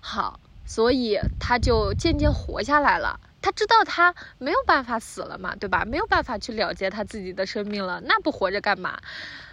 [0.00, 3.20] 好，所以他就渐渐活下来了。
[3.42, 5.84] 他知道他没有办法死了嘛，对吧？
[5.84, 8.98] 没有办法去了结他自己的生命了，那不活着干嘛？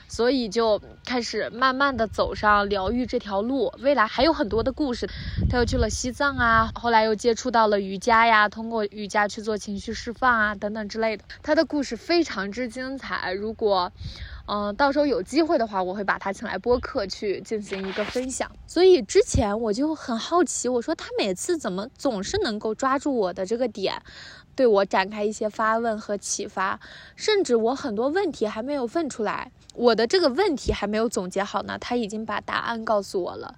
[0.09, 3.71] 所以就开始慢慢的走上疗愈这条路。
[3.79, 5.07] 未来还有很多的故事，
[5.49, 11.23] 他又去了西藏啊，后来又接触到了瑜伽呀，通过瑜伽去做情绪释放啊，等等之类的。
[11.41, 13.31] 他的故事非常之精彩。
[13.31, 13.89] 如果
[14.51, 18.49] 嗯，到时候有机会的话，我会把他请来播客去进行一个分享。
[18.65, 24.01] 所以之前我就很好奇，我说他每次怎么总是能够抓住我的这个点，
[24.55, 26.79] 对我展开一些发问和启发，
[27.15, 33.55] 甚至我很多问题还没有问出来，我的这个问题还没有总结好呢，他已经把答案告诉我了。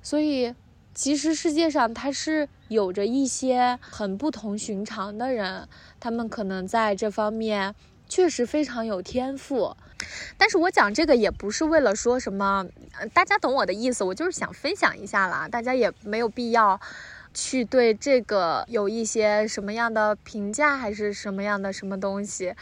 [0.00, 0.54] 所以
[0.94, 5.68] 其实世界上他是有着一些很不同寻常的人，
[6.00, 7.74] 他们可能在这方面
[8.08, 9.76] 确实非常有天赋。
[10.38, 12.66] 但是我讲这个也不是为了说什么，
[13.12, 16.80] 大家懂我的意思，我就是想分享一下啦，大家也没有必要
[17.34, 22.54] 去对这个有一些什么样的评价，还是什么样的什么东西。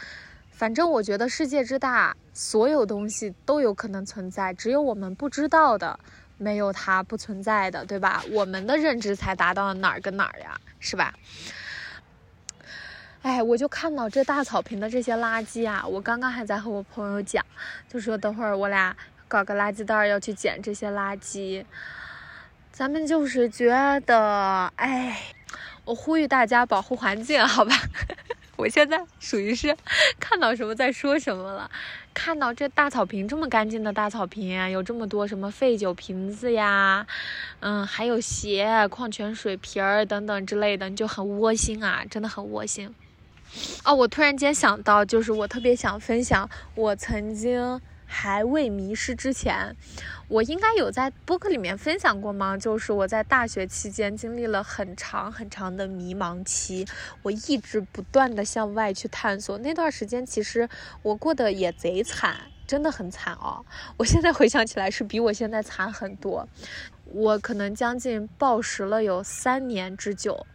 [0.51, 5.99] 反正我觉得世界之大，所有东西都有可能存在，只有我们不知道的，
[6.37, 8.23] 没有它不存在的，对吧？
[8.31, 11.13] 我们的认知才达到哪儿跟哪儿呀，是吧？
[13.23, 17.45] 哎，我就看到这大草坪的这些垃圾啊，我刚刚还在和我朋友讲，
[17.89, 18.95] 就说等会儿我俩
[19.27, 21.65] 搞个垃圾袋要去捡这些垃圾。
[22.71, 23.67] 咱们就是觉
[24.05, 25.21] 得，哎，
[25.83, 27.75] 我呼吁大家保护环境，好吧？
[28.55, 29.75] 我现在属于是
[30.19, 31.69] 看到什么在说什么了。
[32.21, 37.07] 看到这大草坪这么干净的大草坪，有这么多什么废酒瓶子呀，
[37.61, 42.93] 嗯，还有鞋、矿泉水瓶儿等等之类的，你就很窝心啊，真的很窝心。
[43.85, 47.79] 哦，我突然间想到，就是我特别想分享我曾经。
[48.11, 49.75] 还未迷失之前，
[50.27, 52.57] 我应该有在播客里面分享过吗？
[52.57, 56.87] 就是我在大学期间经历了很长很长的迷茫期，
[57.21, 59.55] 我一直不断的向外去探索。
[59.59, 60.67] 那段时间其实
[61.03, 63.63] 我过得也贼惨，真的很惨哦。
[63.95, 66.49] 我现在回想起来是比我现在惨很多。
[67.05, 70.47] 我可能将近暴食了有三年之久，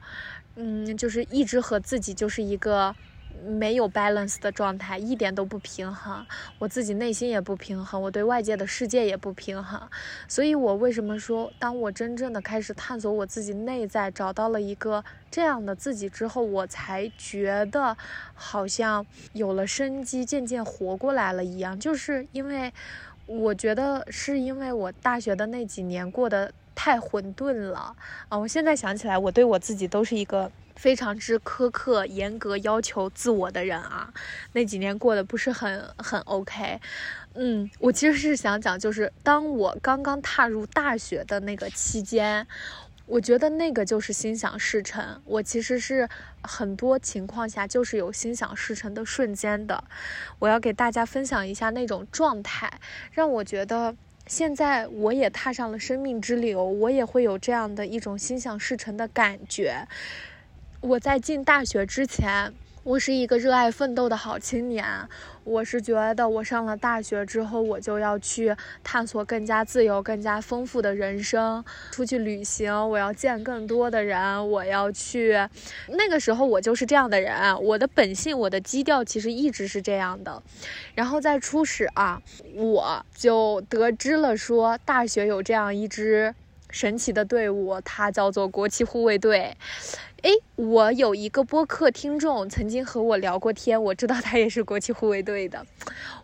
[0.57, 2.97] 嗯，就是一直和自己就是一个。
[3.45, 6.25] 没有 balance 的状态，一点都不平衡。
[6.59, 9.81] 我自己内心也不平衡，我对外界的世界也不平衡。
[10.27, 17.97] 所以，我为什么说，当我真正的开始探索我自己内在，找到了一个这样的自己之后，我才觉得
[18.35, 19.05] 好像
[19.35, 21.79] 有了生机，渐渐活过来了一样。
[21.79, 22.73] 就是因为
[23.27, 27.95] 我觉得，是因为我大学的那几年过得太混沌了
[28.29, 28.39] 啊！
[28.39, 30.51] 我现在想起来，我对我自己都是一个。
[30.77, 34.13] 非常之苛刻、严格要求自我的人啊，
[34.53, 36.81] 那几年过得不是很很 OK。
[37.35, 42.47] 嗯，我其实是想讲，就是当我刚刚踏入大学的那个期间，
[43.07, 45.21] 我觉得那个就是心想事成。
[45.25, 46.09] 我其实是
[46.43, 49.83] 很多情况下就是有心想事成的瞬间的。
[50.39, 52.71] 我要给大家分享一下那种状态，
[53.11, 59.89] 让我觉得现在我也踏上了生命之流，我也会有这样的一种心想事成的感觉。
[60.85, 64.85] 我在进大学之前，我是一个热爱奋斗的好青年。
[65.43, 72.71] 我是觉得，我上了大学之后，我就要去探索更加自由、更加丰富的人生，出去旅行。
[72.91, 75.33] 我要见更多的人，我要去。
[75.89, 77.35] 那个时候，我就是这样的人。
[77.63, 80.43] 我的本性，我的基调其实一直是这样的。
[80.95, 82.21] 然后在初始啊，
[82.55, 86.35] 我就得知了说，大学有这样一支
[86.69, 89.57] 神奇的队伍，它叫做国旗护卫队。
[90.25, 95.67] 哎，我有一个播客听众曾经和我聊过天，我知道他也是国旗护卫队的。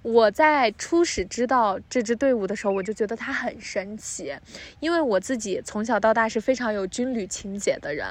[0.00, 4.34] 我在初始知道这支队伍的时候，我就觉得他很神奇，
[4.80, 8.06] 因为我自己从小到大是非常有军旅情节的人，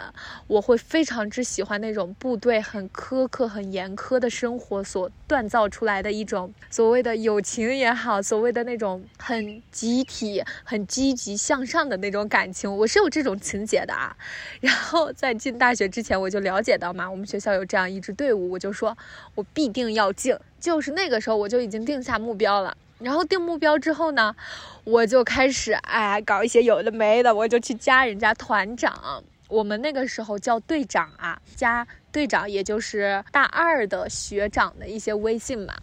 [0.45, 14.15] 我会非常之喜欢那种部队很苛刻、很严苛的生活所锻造出来的一种所谓的友情也好，所谓的那种很集体、很积极向上的那种感情，我是有这种情节的啊。
[14.61, 15.73] 然后在进大。
[15.79, 18.97] 学之前我就了解到嘛，我们学校有这样一支队伍，我就说
[19.35, 20.35] 我必定要进。
[20.59, 22.75] 就是那个时候我就已经定下目标了。
[22.99, 24.35] 然后定目标之后呢，
[24.83, 29.23] 我就开始哎搞一些有的没的，我就去加人家团长。
[29.47, 35.73] 我们那个时候叫队长啊，加队长也就是大二的学长的一些微信嘛。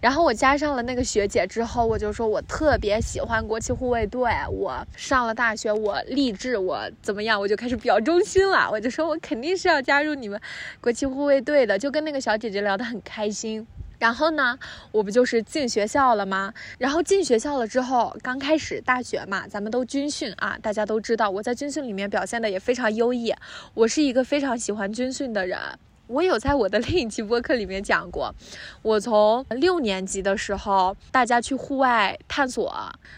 [0.00, 4.30] 然后我加上了那个学姐之后，我就说我特别喜欢国旗护卫队。
[4.50, 8.70] 我上了大学，我立志我怎么样，我就开始表忠心了。
[8.70, 10.40] 我就说我肯定是要加入你们
[10.80, 13.66] 国旗护卫队的，就跟那个小姐姐聊得很开心。
[14.00, 14.58] 然后呢，
[14.90, 16.52] 我不就是进学校了吗？
[16.78, 23.32] 然后进学校了之后，刚开始大学嘛，咱们都军训啊，大家都知道，我在军训里面表现的也非常优异，
[23.74, 25.56] 我是一个非常喜欢军训的人。
[26.10, 28.34] 我有在我的另一期播客里面讲过，
[28.82, 32.74] 我从六年级的时候，大家去户外探索，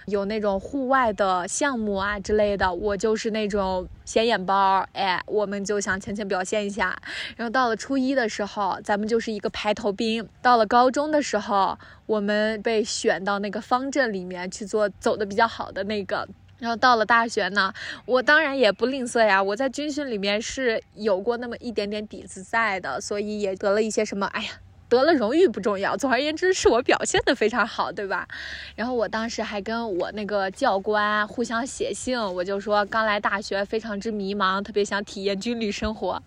[0.06, 6.94] 有那种户外的项目啊之类的，我就是那种显眼包，哎，我们就想浅浅表现一下。
[7.34, 16.28] 然后到了初一的时候，咱们就是一个排头兵；到了高中的时候，我们被选到那个方阵里面去做走的比较好的那个。
[16.62, 17.74] 然后到了大学呢，
[18.06, 19.42] 我当然也不吝啬呀。
[19.42, 24.28] 我在军训里面是有过那么一点点底子在的，所以也得了一些什么。
[24.28, 24.50] 哎呀，
[24.88, 28.28] 得了荣誉不重要，总而言之是我表现的非常好，对吧？
[28.76, 36.22] 然后我当时还跟我那个教官互相写信，我就说刚来大学，非常之迷茫，特别想体验军旅生活。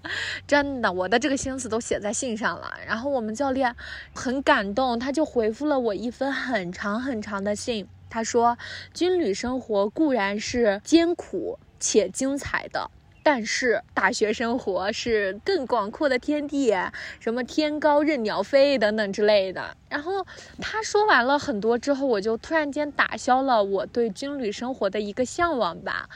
[0.46, 2.74] 真的，我的这个心思都写在信上了。
[2.86, 3.74] 然后我们教练
[4.14, 7.88] 很感动，他就回复了我一封很长很长的信。
[8.16, 8.58] 他说
[8.96, 12.90] ：“军旅生活固然是艰苦且精彩的，
[13.22, 16.74] 但是大学生活是更广阔的天地，
[17.20, 20.26] 什么天高任鸟飞等等之类的。”然后
[20.62, 26.08] 他说完了很多之后，我就突然间打消了我对军旅生活的一个向往吧。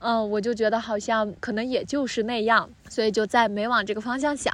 [0.00, 2.70] 嗯，我就觉得好像可能也就是那样。
[2.88, 4.52] 所以就在没往这个方向想。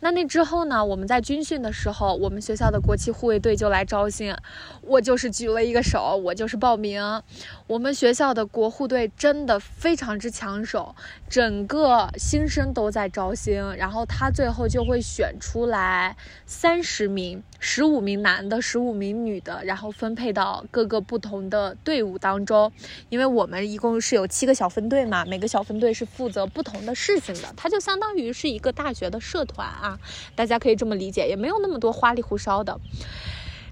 [0.00, 0.84] 那那之后呢？
[0.84, 4.34] 我们在军训的时候，我们学校的国旗护卫队就来招新，
[4.82, 7.22] 我就是举了一个手，我就是报名。
[7.66, 10.94] 我们学校的国护队真的非常之抢手，
[11.28, 16.16] 整个新生都在招新，然后他最后就会选出来
[16.46, 22.72] 三十名，十五名男的，十五名女的，然后分配到各个不同的队伍当中。
[23.08, 29.98] 因为我们一共是有七个小分队嘛，每个小分队是负责不同的事情的，它就相当于是一个大学的社团啊，
[30.34, 32.80] 大家可以这么理解，也没有那么多花里胡哨的。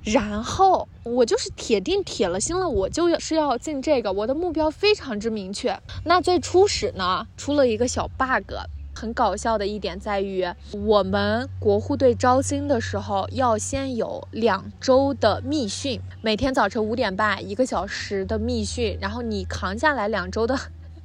[0.05, 5.80] 然后我就是铁定铁了心了，我就是要进这个，我的目标非常之明确。
[6.05, 8.53] 那最初始呢，出了一个小 bug，
[8.95, 10.47] 很搞笑的一点在于，
[10.86, 20.59] 我们国护队招新的时候要先有两周的密训，每天早晨五点半一个小时的密训，然后你扛下来两周的。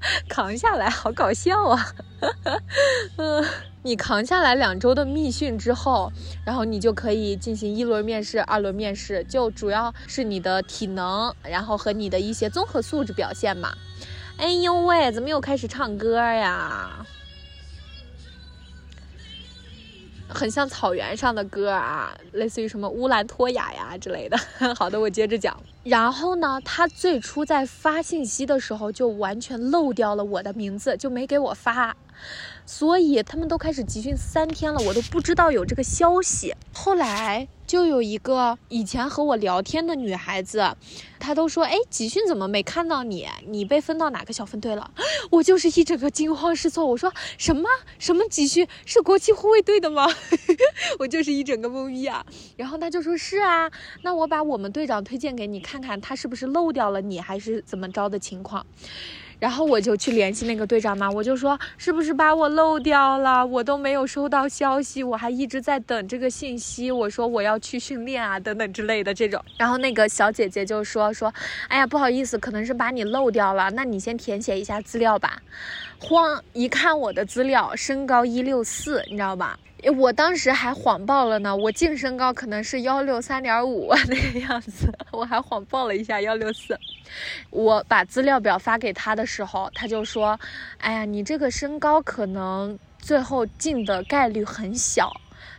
[0.28, 1.93] 扛下来，好搞笑啊！
[3.18, 3.45] 嗯，
[3.84, 6.12] 你扛下来两周的密训之后，
[6.45, 13.74] 然后你就可以进行一轮面试、二轮面试，就主要是你的体能，然后和你的一些综合素质表现嘛。
[14.38, 17.06] 哎呦喂，怎么又开始唱歌呀？
[20.30, 24.38] 很像草原上的歌啊，类似于什么乌兰托娅呀之类的。
[24.76, 25.56] 好的，我接着讲。
[25.84, 31.96] 然后呢，他最初在发信息的时候就完全漏掉了我的名字，就没给我发。
[32.66, 36.56] 所以他们都开始集训三天了，我都不知道有这个消息。
[36.72, 40.74] 后来就有一个以前和我聊天的女孩子，
[41.20, 43.28] 她都说：“哎，集训怎么没看到你？
[43.48, 44.92] 你被分到哪个小分队了？”
[45.32, 46.86] 我就是一整个惊慌失措。
[46.86, 47.68] 我说：“什么
[48.00, 50.08] 什么集训是国旗护卫队的吗？”
[51.00, 52.26] 我就是一整个懵逼啊。
[52.56, 53.70] 然后他就说：“是啊，
[54.04, 58.63] 那我把我们队长推荐给你看看看，他是不是漏掉了你，还是怎么着的情况？”
[59.39, 63.45] 然后我就去联系那个队长嘛，我就说是不是把我漏掉了？
[63.45, 66.91] 我都没有收到消息，我还一直在等这个信息。
[66.91, 69.43] 我说我要去训练啊，等等之类的这种。
[69.57, 71.34] 然后那个小姐姐就说说，
[71.67, 73.71] 哎呀，不好意思，可能是把你漏掉了。
[73.71, 75.41] 那你先填写一下资料吧。
[76.04, 79.58] 慌，一看我的资料，身高一六四，你知道吧？
[79.97, 86.78] 我当时还谎报了呢，我净身高可能是幺六三点五 那个样子，我还谎报了一下幺六四。
[87.49, 90.38] 我把资料表发给他的时候，他就说
[90.80, 95.10] ：“哎呀，你这个身高可能最后进的概率很小。”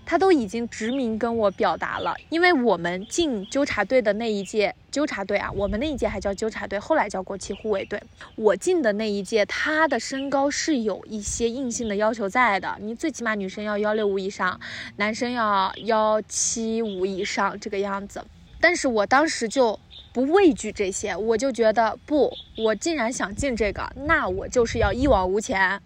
[0.07, 8.01] 他都已经直明跟我表达了，因为我们进纠察队的那一届纠察队啊，我们那一届还叫纠察队，后来叫国旗护卫队。
[8.37, 14.61] 我进的那一届，他的身高是有一些硬性的要求在的，你最起码女生要幺六五以上，
[14.97, 18.23] 男生要幺七五以上这个样子。
[18.61, 19.79] 但是我当时就
[20.15, 25.79] 不畏惧这些，我就觉得不，我既然想进这个，那我就是要一往无前，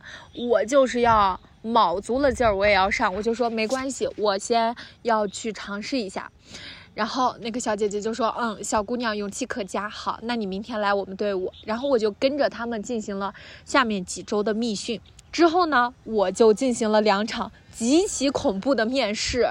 [0.49, 1.41] 我就是要。
[1.61, 3.13] 卯足了劲儿，我也要上。
[3.13, 6.31] 我就说没关系，我先要去尝试一下。
[6.95, 15.01] 然后那个小姐姐就说：“嗯，小姑娘勇气可嘉，好，那你明天来我们队伍。”然后我就跟着他们进行了下面几周的密训。
[15.31, 19.47] 之后呢，我就进行了两场极其恐怖的面试，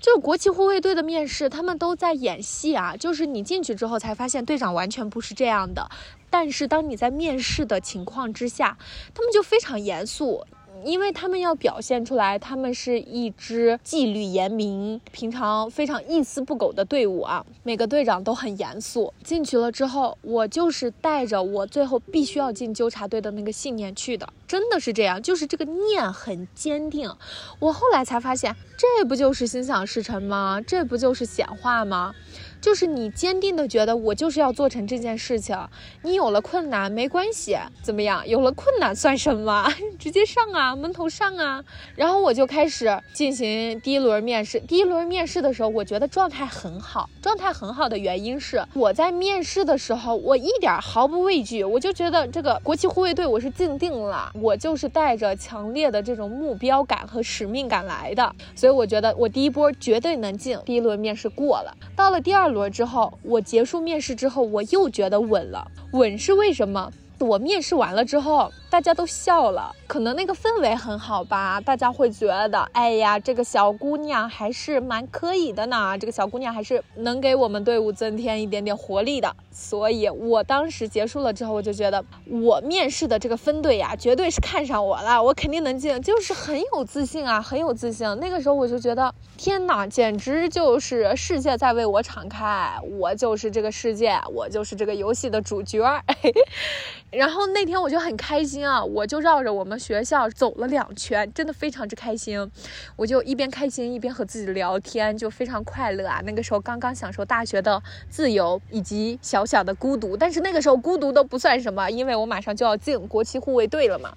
[0.00, 2.96] 就是国旗护卫队的面试，他们都在演戏啊。
[2.96, 5.88] 就是你进去之后才发现队长完全不是这样的，
[6.28, 8.76] 但是当你在面试的情况之下，
[9.14, 10.44] 他们就非常严肃。
[10.84, 17.44] 因为他们要表现出来，他们是一支纪律严明、平常非常一丝不苟的队伍啊。
[17.62, 19.12] 每个队长都很严肃。
[19.22, 27.10] 进去了之后，我就是带着我最后必须要进纠察队的那个信念去的，真的是这样，就是这个念很坚定。
[27.58, 30.60] 我后来才发现，这不就是心想事成吗？
[30.66, 32.14] 这不就是显化吗？
[32.60, 35.56] 就是你坚定的觉得我就是要做成这件事情，
[36.02, 38.26] 你有了困难没关系，怎么样？
[38.28, 39.66] 有了困难算什么？
[39.98, 41.64] 直接上啊，门头上啊。
[41.96, 44.60] 然后我就开始进行第一轮面试。
[44.60, 47.08] 第一轮面试的时候，我觉得状态很好。
[47.22, 60.58] 状态很好的原因是我在面试的时候，我一点毫不畏惧，我就觉得这个国旗护卫队我是进定了，我就是带着强烈的这种目标感和使命感来的，所以我觉得我第一波绝对能进。
[60.66, 62.49] 第一轮面试过了，到了第二。
[62.50, 65.70] 轮之后，我结束面试之后，我又觉得稳了。
[65.92, 66.92] 稳是为什么？
[67.20, 68.52] 我面试完了之后。
[68.70, 79.34] 大家都笑了，可能那个氛围很好吧，大家会觉得，哎呀，这个小姑娘还是蛮可以的呢，这个小姑娘还是能给我们队伍增添一点点活力的。
[79.50, 88.06] 所以我当时结束了之后，我就觉得我面试的这个分队呀，绝对是看上我了，我肯定能进，就是很有自信啊，很有自信。
[88.20, 95.84] 那个时候我就觉得，天哪，简直就是世界在为我敞开，我就是这个世界，我就是这个游戏的主角。
[97.10, 98.60] 然后那天我就很开心。
[98.60, 98.84] 啊！
[98.84, 102.50] 我就绕着我们学校走了两圈，真的非常之开心。
[102.96, 106.20] 我就一边开心一边和自己聊天，就非常快乐啊！
[106.24, 114.12] 那个时候刚刚享受大学的自由以及小小的孤独，但是那个时候孤独都不算什么，因为我马上就要进国旗护卫队了嘛。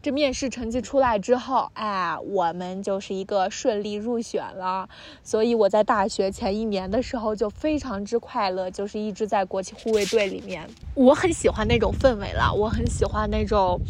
[0.00, 4.88] 这面试成绩出来之后，哎，我们就是一个顺利入选了。
[5.24, 10.68] 所以我在大学前一年的时候就非常之快乐，就是一直在国旗护卫队里面。
[10.94, 13.80] 我很喜欢那种氛围了，我很喜欢那种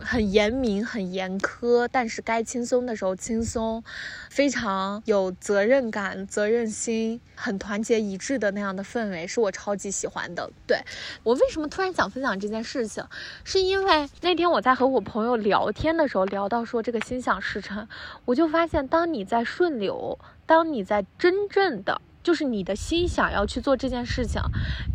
[0.00, 3.84] 很严明、很严苛，但是该轻松的时候轻松，
[4.30, 10.50] 非常有责任感、责任心，很团结一致的那样的氛围，是我超级喜欢的。
[10.66, 10.78] 对
[11.22, 13.04] 我为什么突然想分享这件事情，
[13.44, 15.57] 是因为那天我在和我朋友聊。
[15.58, 17.88] 聊天的时候聊到说这个心想事成，
[18.26, 24.40] 我就发现，当你在顺流，当你在真正的就是你的心想要去做这件事情，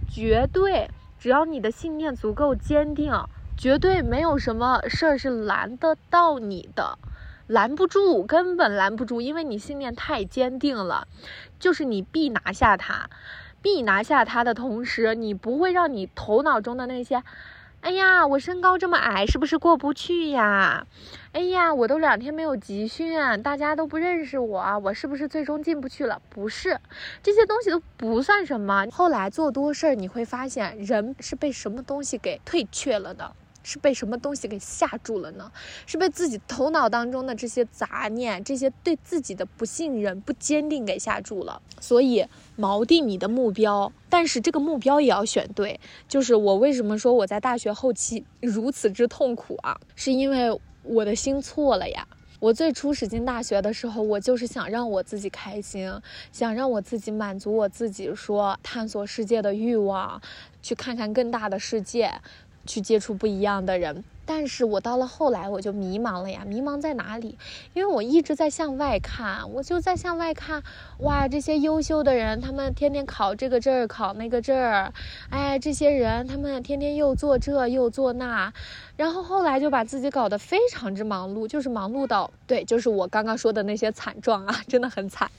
[0.10, 0.90] 绝对
[1.20, 3.14] 只要你的信念足够坚定，
[3.58, 6.98] 绝对没有什么事儿是拦得到你的，
[7.46, 11.10] 拦不住，根本拦不住，因为你信念太坚定了，
[11.60, 13.10] 就是你必拿下它，
[13.62, 17.22] 必拿下它的同时，你不会让你头脑中的那些。
[17.84, 20.88] 哎呀，我身高这么矮，是不是过不去呀？
[21.34, 26.22] 哎呀，我都两天没有集训，大家都不认识我，我是不是最终进不去了？
[26.30, 26.80] 不是，
[27.22, 28.86] 这些东西都不算什么。
[28.90, 33.34] 后来做多事儿，你会发现，人是被什么东西给退却了的。
[33.64, 35.52] 是被什么东西给吓住了呢？
[35.86, 41.62] 是被自己头脑当中的这些杂念、这些对自己的不信任、不坚定给吓住了。
[41.80, 42.26] 所以
[42.58, 45.80] 锚定你的目标，但是这个目标也要选对。
[46.08, 49.80] 就是我为什么说我在大学后期如此之痛苦啊？
[49.96, 52.08] 是因为我的心错了呀。
[52.40, 55.90] 我最初驶进大学的时候，我就是想让我自己开心，
[56.34, 60.22] 想让我自己满足我自己说探索世界的欲望，
[60.62, 62.12] 去看看更大的世界。
[62.66, 64.04] 去接触不一样的人。
[64.26, 66.44] 但是我到了后来，我就迷茫了呀。
[66.46, 67.38] 迷茫在哪里？
[67.74, 70.64] 因为我一直在向外看，我就在向外看。
[71.00, 74.94] 哇，这些优秀的人，他们天天考这个证儿，考那个证儿。
[75.30, 78.54] 哎，这些人，他们天天又做这又做那。
[78.96, 85.30] 然后后来就把自己搞得非常之忙碌，就是忙碌到，对，就是我刚刚说的那些惨状啊，真的很惨。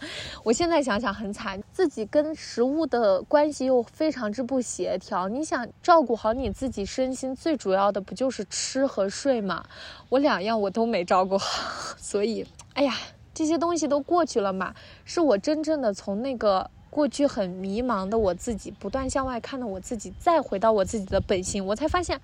[0.42, 5.28] 我现在想想很惨，自己跟食物的关系又非常之不协调。
[5.28, 8.73] 你想照顾好你自己身心，最主要的不就是吃？
[8.74, 9.64] 吃和睡嘛，
[10.08, 12.92] 我两样我都没照顾好， 所以，哎呀，
[13.32, 14.74] 这些东西都过去了嘛。
[15.04, 22.20] 是我真正的从那个过去很迷茫的我自己，不断向外看的我自己，再回到我自己的本心，我才发现，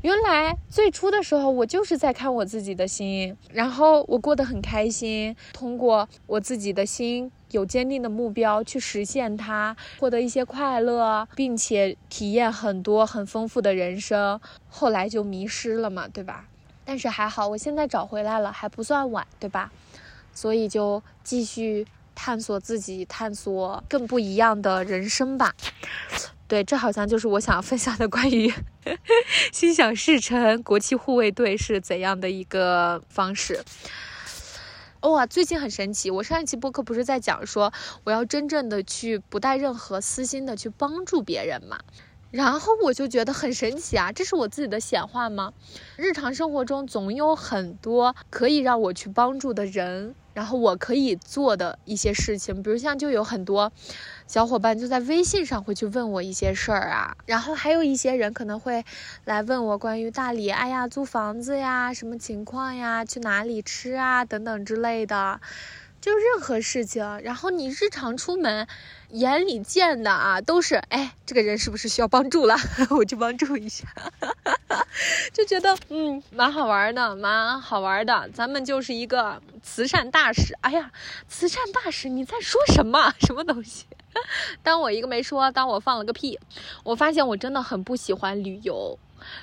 [0.00, 7.30] 原来最初的时候我就是在看我自己的心，然后我过得很开心，通过我自己的心。
[7.50, 14.40] 有坚定的目标去实现它，获得一些快乐，并且体验很多很丰富的人生。
[14.68, 16.46] 后来就迷失了嘛，对吧？
[16.84, 19.70] 但是还好，我现在找回来了，还不算晚，对吧？
[20.34, 25.54] 所以就继续探索自己，探索更不一样的人生吧。
[26.48, 28.52] 对，这好像就是我想分享的关于
[29.52, 33.64] 心想事成国旗护卫队是怎样的一个方式。
[35.10, 36.10] 哇，最近很神奇。
[36.10, 37.72] 我上一期播客不是在讲说，
[38.04, 41.78] 我要真正的去不带任何私心的去帮助别人嘛？
[42.32, 45.52] 然后我就觉得很神奇啊，这是我自己的显化吗？
[45.96, 50.14] 日常生活中总有很多可以让我去帮助的人。
[50.34, 53.72] 然后我可以做的一些事情，比如像就有很多
[54.26, 58.84] 小伙伴就在微信上会去问我一些事儿啊，然后还有一些人可能会
[59.24, 65.40] 来问我关于大理，哎呀，租房子呀，什么情况呀，去哪里吃啊，等等之类的。
[66.00, 68.66] 就任何事情，然后你日常出门，
[69.10, 72.56] 眼里见的啊，都是哎，这个人是不是需要帮助了？
[72.90, 73.86] 我去帮助一下，
[75.32, 78.28] 就觉得嗯，蛮好玩的，蛮好玩的。
[78.34, 80.54] 咱们就是一个慈善大使。
[80.60, 80.90] 哎呀，
[81.28, 83.12] 慈善大使，你在说什么？
[83.20, 83.86] 什么东西？
[84.62, 86.38] 当我一个没说，当我放了个屁。
[86.84, 88.98] 我发现我真的很不喜欢旅游，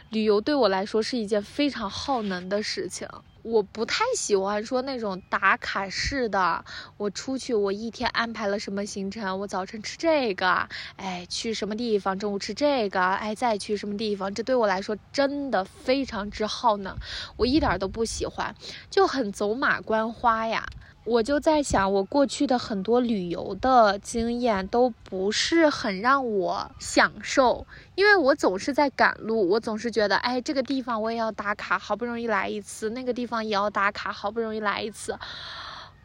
[0.09, 3.07] 旅游对我来说是一件非常耗能的事情。
[3.43, 6.63] 我不太喜欢说那种打卡式的，
[6.95, 16.95] 我出去我一天安排了什么行程，我早晨吃这个，哎，去什么地方，中午吃这个，哎，再去什么地方，这对我来说真的非常之耗能，
[17.35, 18.55] 我一点都不喜欢，
[18.89, 20.65] 就很走马观花呀。
[21.05, 35.17] 我就在想，我过去的很多旅游的经验都不是很让我享受，因为我总是在赶路，我总是觉得，哎，这个地方我也要打卡，好不容易来一次，那个地方也要打卡，好不容易来一次，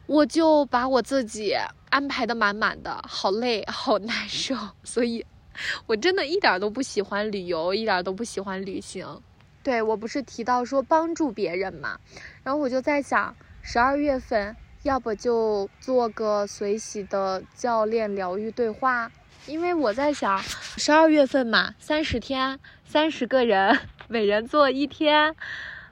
[0.06, 1.54] 我就把我自己
[1.90, 5.24] 安排的满满的，好累，好难受，所以，
[5.86, 9.06] 我真的一点都不喜欢旅游，一点都不喜欢旅行。
[9.62, 12.00] 对我不是提到说帮助别人嘛，
[12.42, 13.32] 然后我就在想，
[13.62, 19.10] 十二月份要不就做个随喜的教练疗愈对话，
[19.46, 25.34] 因为我在想，十二月份嘛，三十天，三十个人，每人做一天，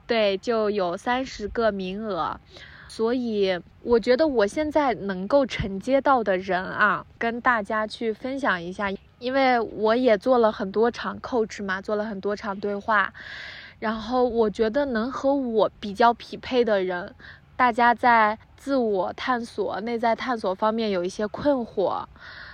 [0.05, 2.39] 对，就有三十个名额。
[2.87, 13.13] 所以我觉得我现在能够承接到的人啊，跟大家去分享一下，因为我也做了很多场 coach 嘛，做了很多场对话，
[13.79, 17.13] 然后我觉得能和我比较匹配的人，
[17.57, 22.05] 大家在自我探索、内在探索方面有一些困惑，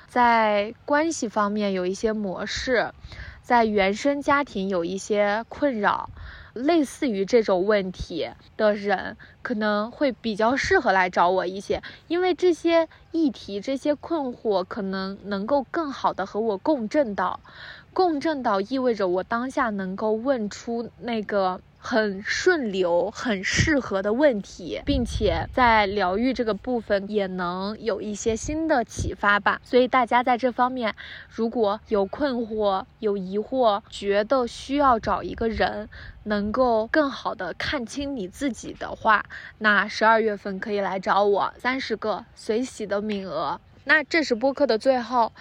[0.07, 2.89] 在关系方面有一些模式，
[3.41, 6.09] 在原生家庭有一些困扰。
[6.53, 17.41] 类似于这种问题的人，可能会比较适合来找我一些，因为这些议题、这些困惑，可能能够更好的和我共振到。
[17.91, 21.59] 共振到意味着我当下能够问出那个。
[21.85, 29.59] 很顺流、很适合的问题，并且在疗愈这个部分也能有一些新的启发吧。
[29.65, 30.95] 所以大家在这方面
[31.27, 35.89] 如果有困惑、有疑惑，觉得需要找一个人
[36.23, 39.25] 能够更好的看清你自己的话，
[39.57, 43.59] 那十二月份可以来找我，三十个随喜的名额。
[43.83, 45.33] 那这是播客的最后，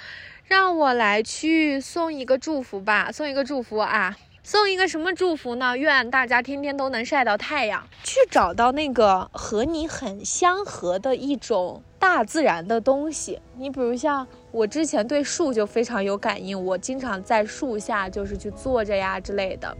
[0.46, 4.16] 让我来去送一个祝福吧，送一个祝福啊。
[4.44, 5.76] 送一个什么祝福呢？
[5.76, 13.40] 愿大家天天都能晒到太阳，去找到那个和你很相合的一种大自然的东西。
[13.56, 19.76] 你比如像我之前对树就非常有感应，我经常在树下就是去坐着呀之类的。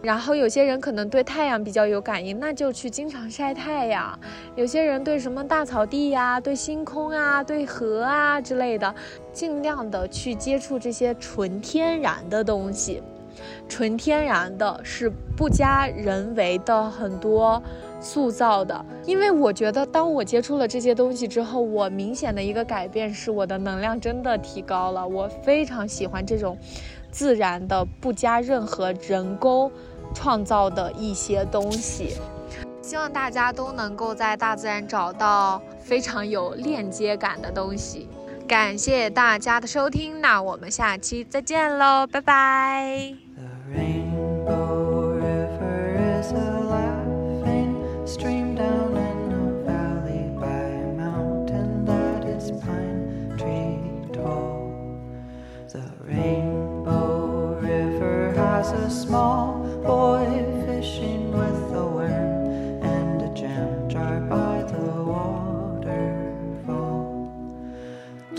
[0.00, 4.18] 然后有些人可能对太阳比较有感应，那就去经常晒太阳。
[4.56, 8.92] 有些人对什么大草地呀、对星空啊、对河啊之类的，
[9.34, 13.02] 尽量的去接触这些纯天然的东西。
[13.68, 17.62] 纯天然的，是不加人为的很多
[18.00, 18.84] 塑造的。
[19.04, 25.06] 因为我觉得，当我接触了这些东西之后，我明显的一个改变是，我的能量真的提高了。
[25.06, 26.56] 我非常喜欢这种
[27.10, 29.70] 自然的、不加任何人工
[30.14, 32.14] 创造的一些东西。
[32.82, 38.08] 希望大家都能够在大自然找到非常有链接感的东西。
[38.52, 43.14] 感谢大家的收听，那我们下期再见喽，拜拜。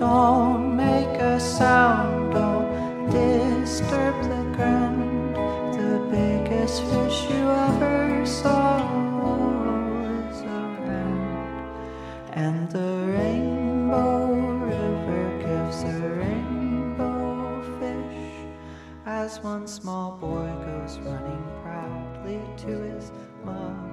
[0.03, 5.33] Don't make a sound, don't disturb the ground.
[5.79, 8.83] The biggest fish you ever saw
[9.21, 11.69] was around.
[12.33, 14.33] And the rainbow
[14.73, 18.45] river gives a rainbow fish
[19.05, 23.09] as one small boy goes running proudly to his
[23.45, 23.92] mother.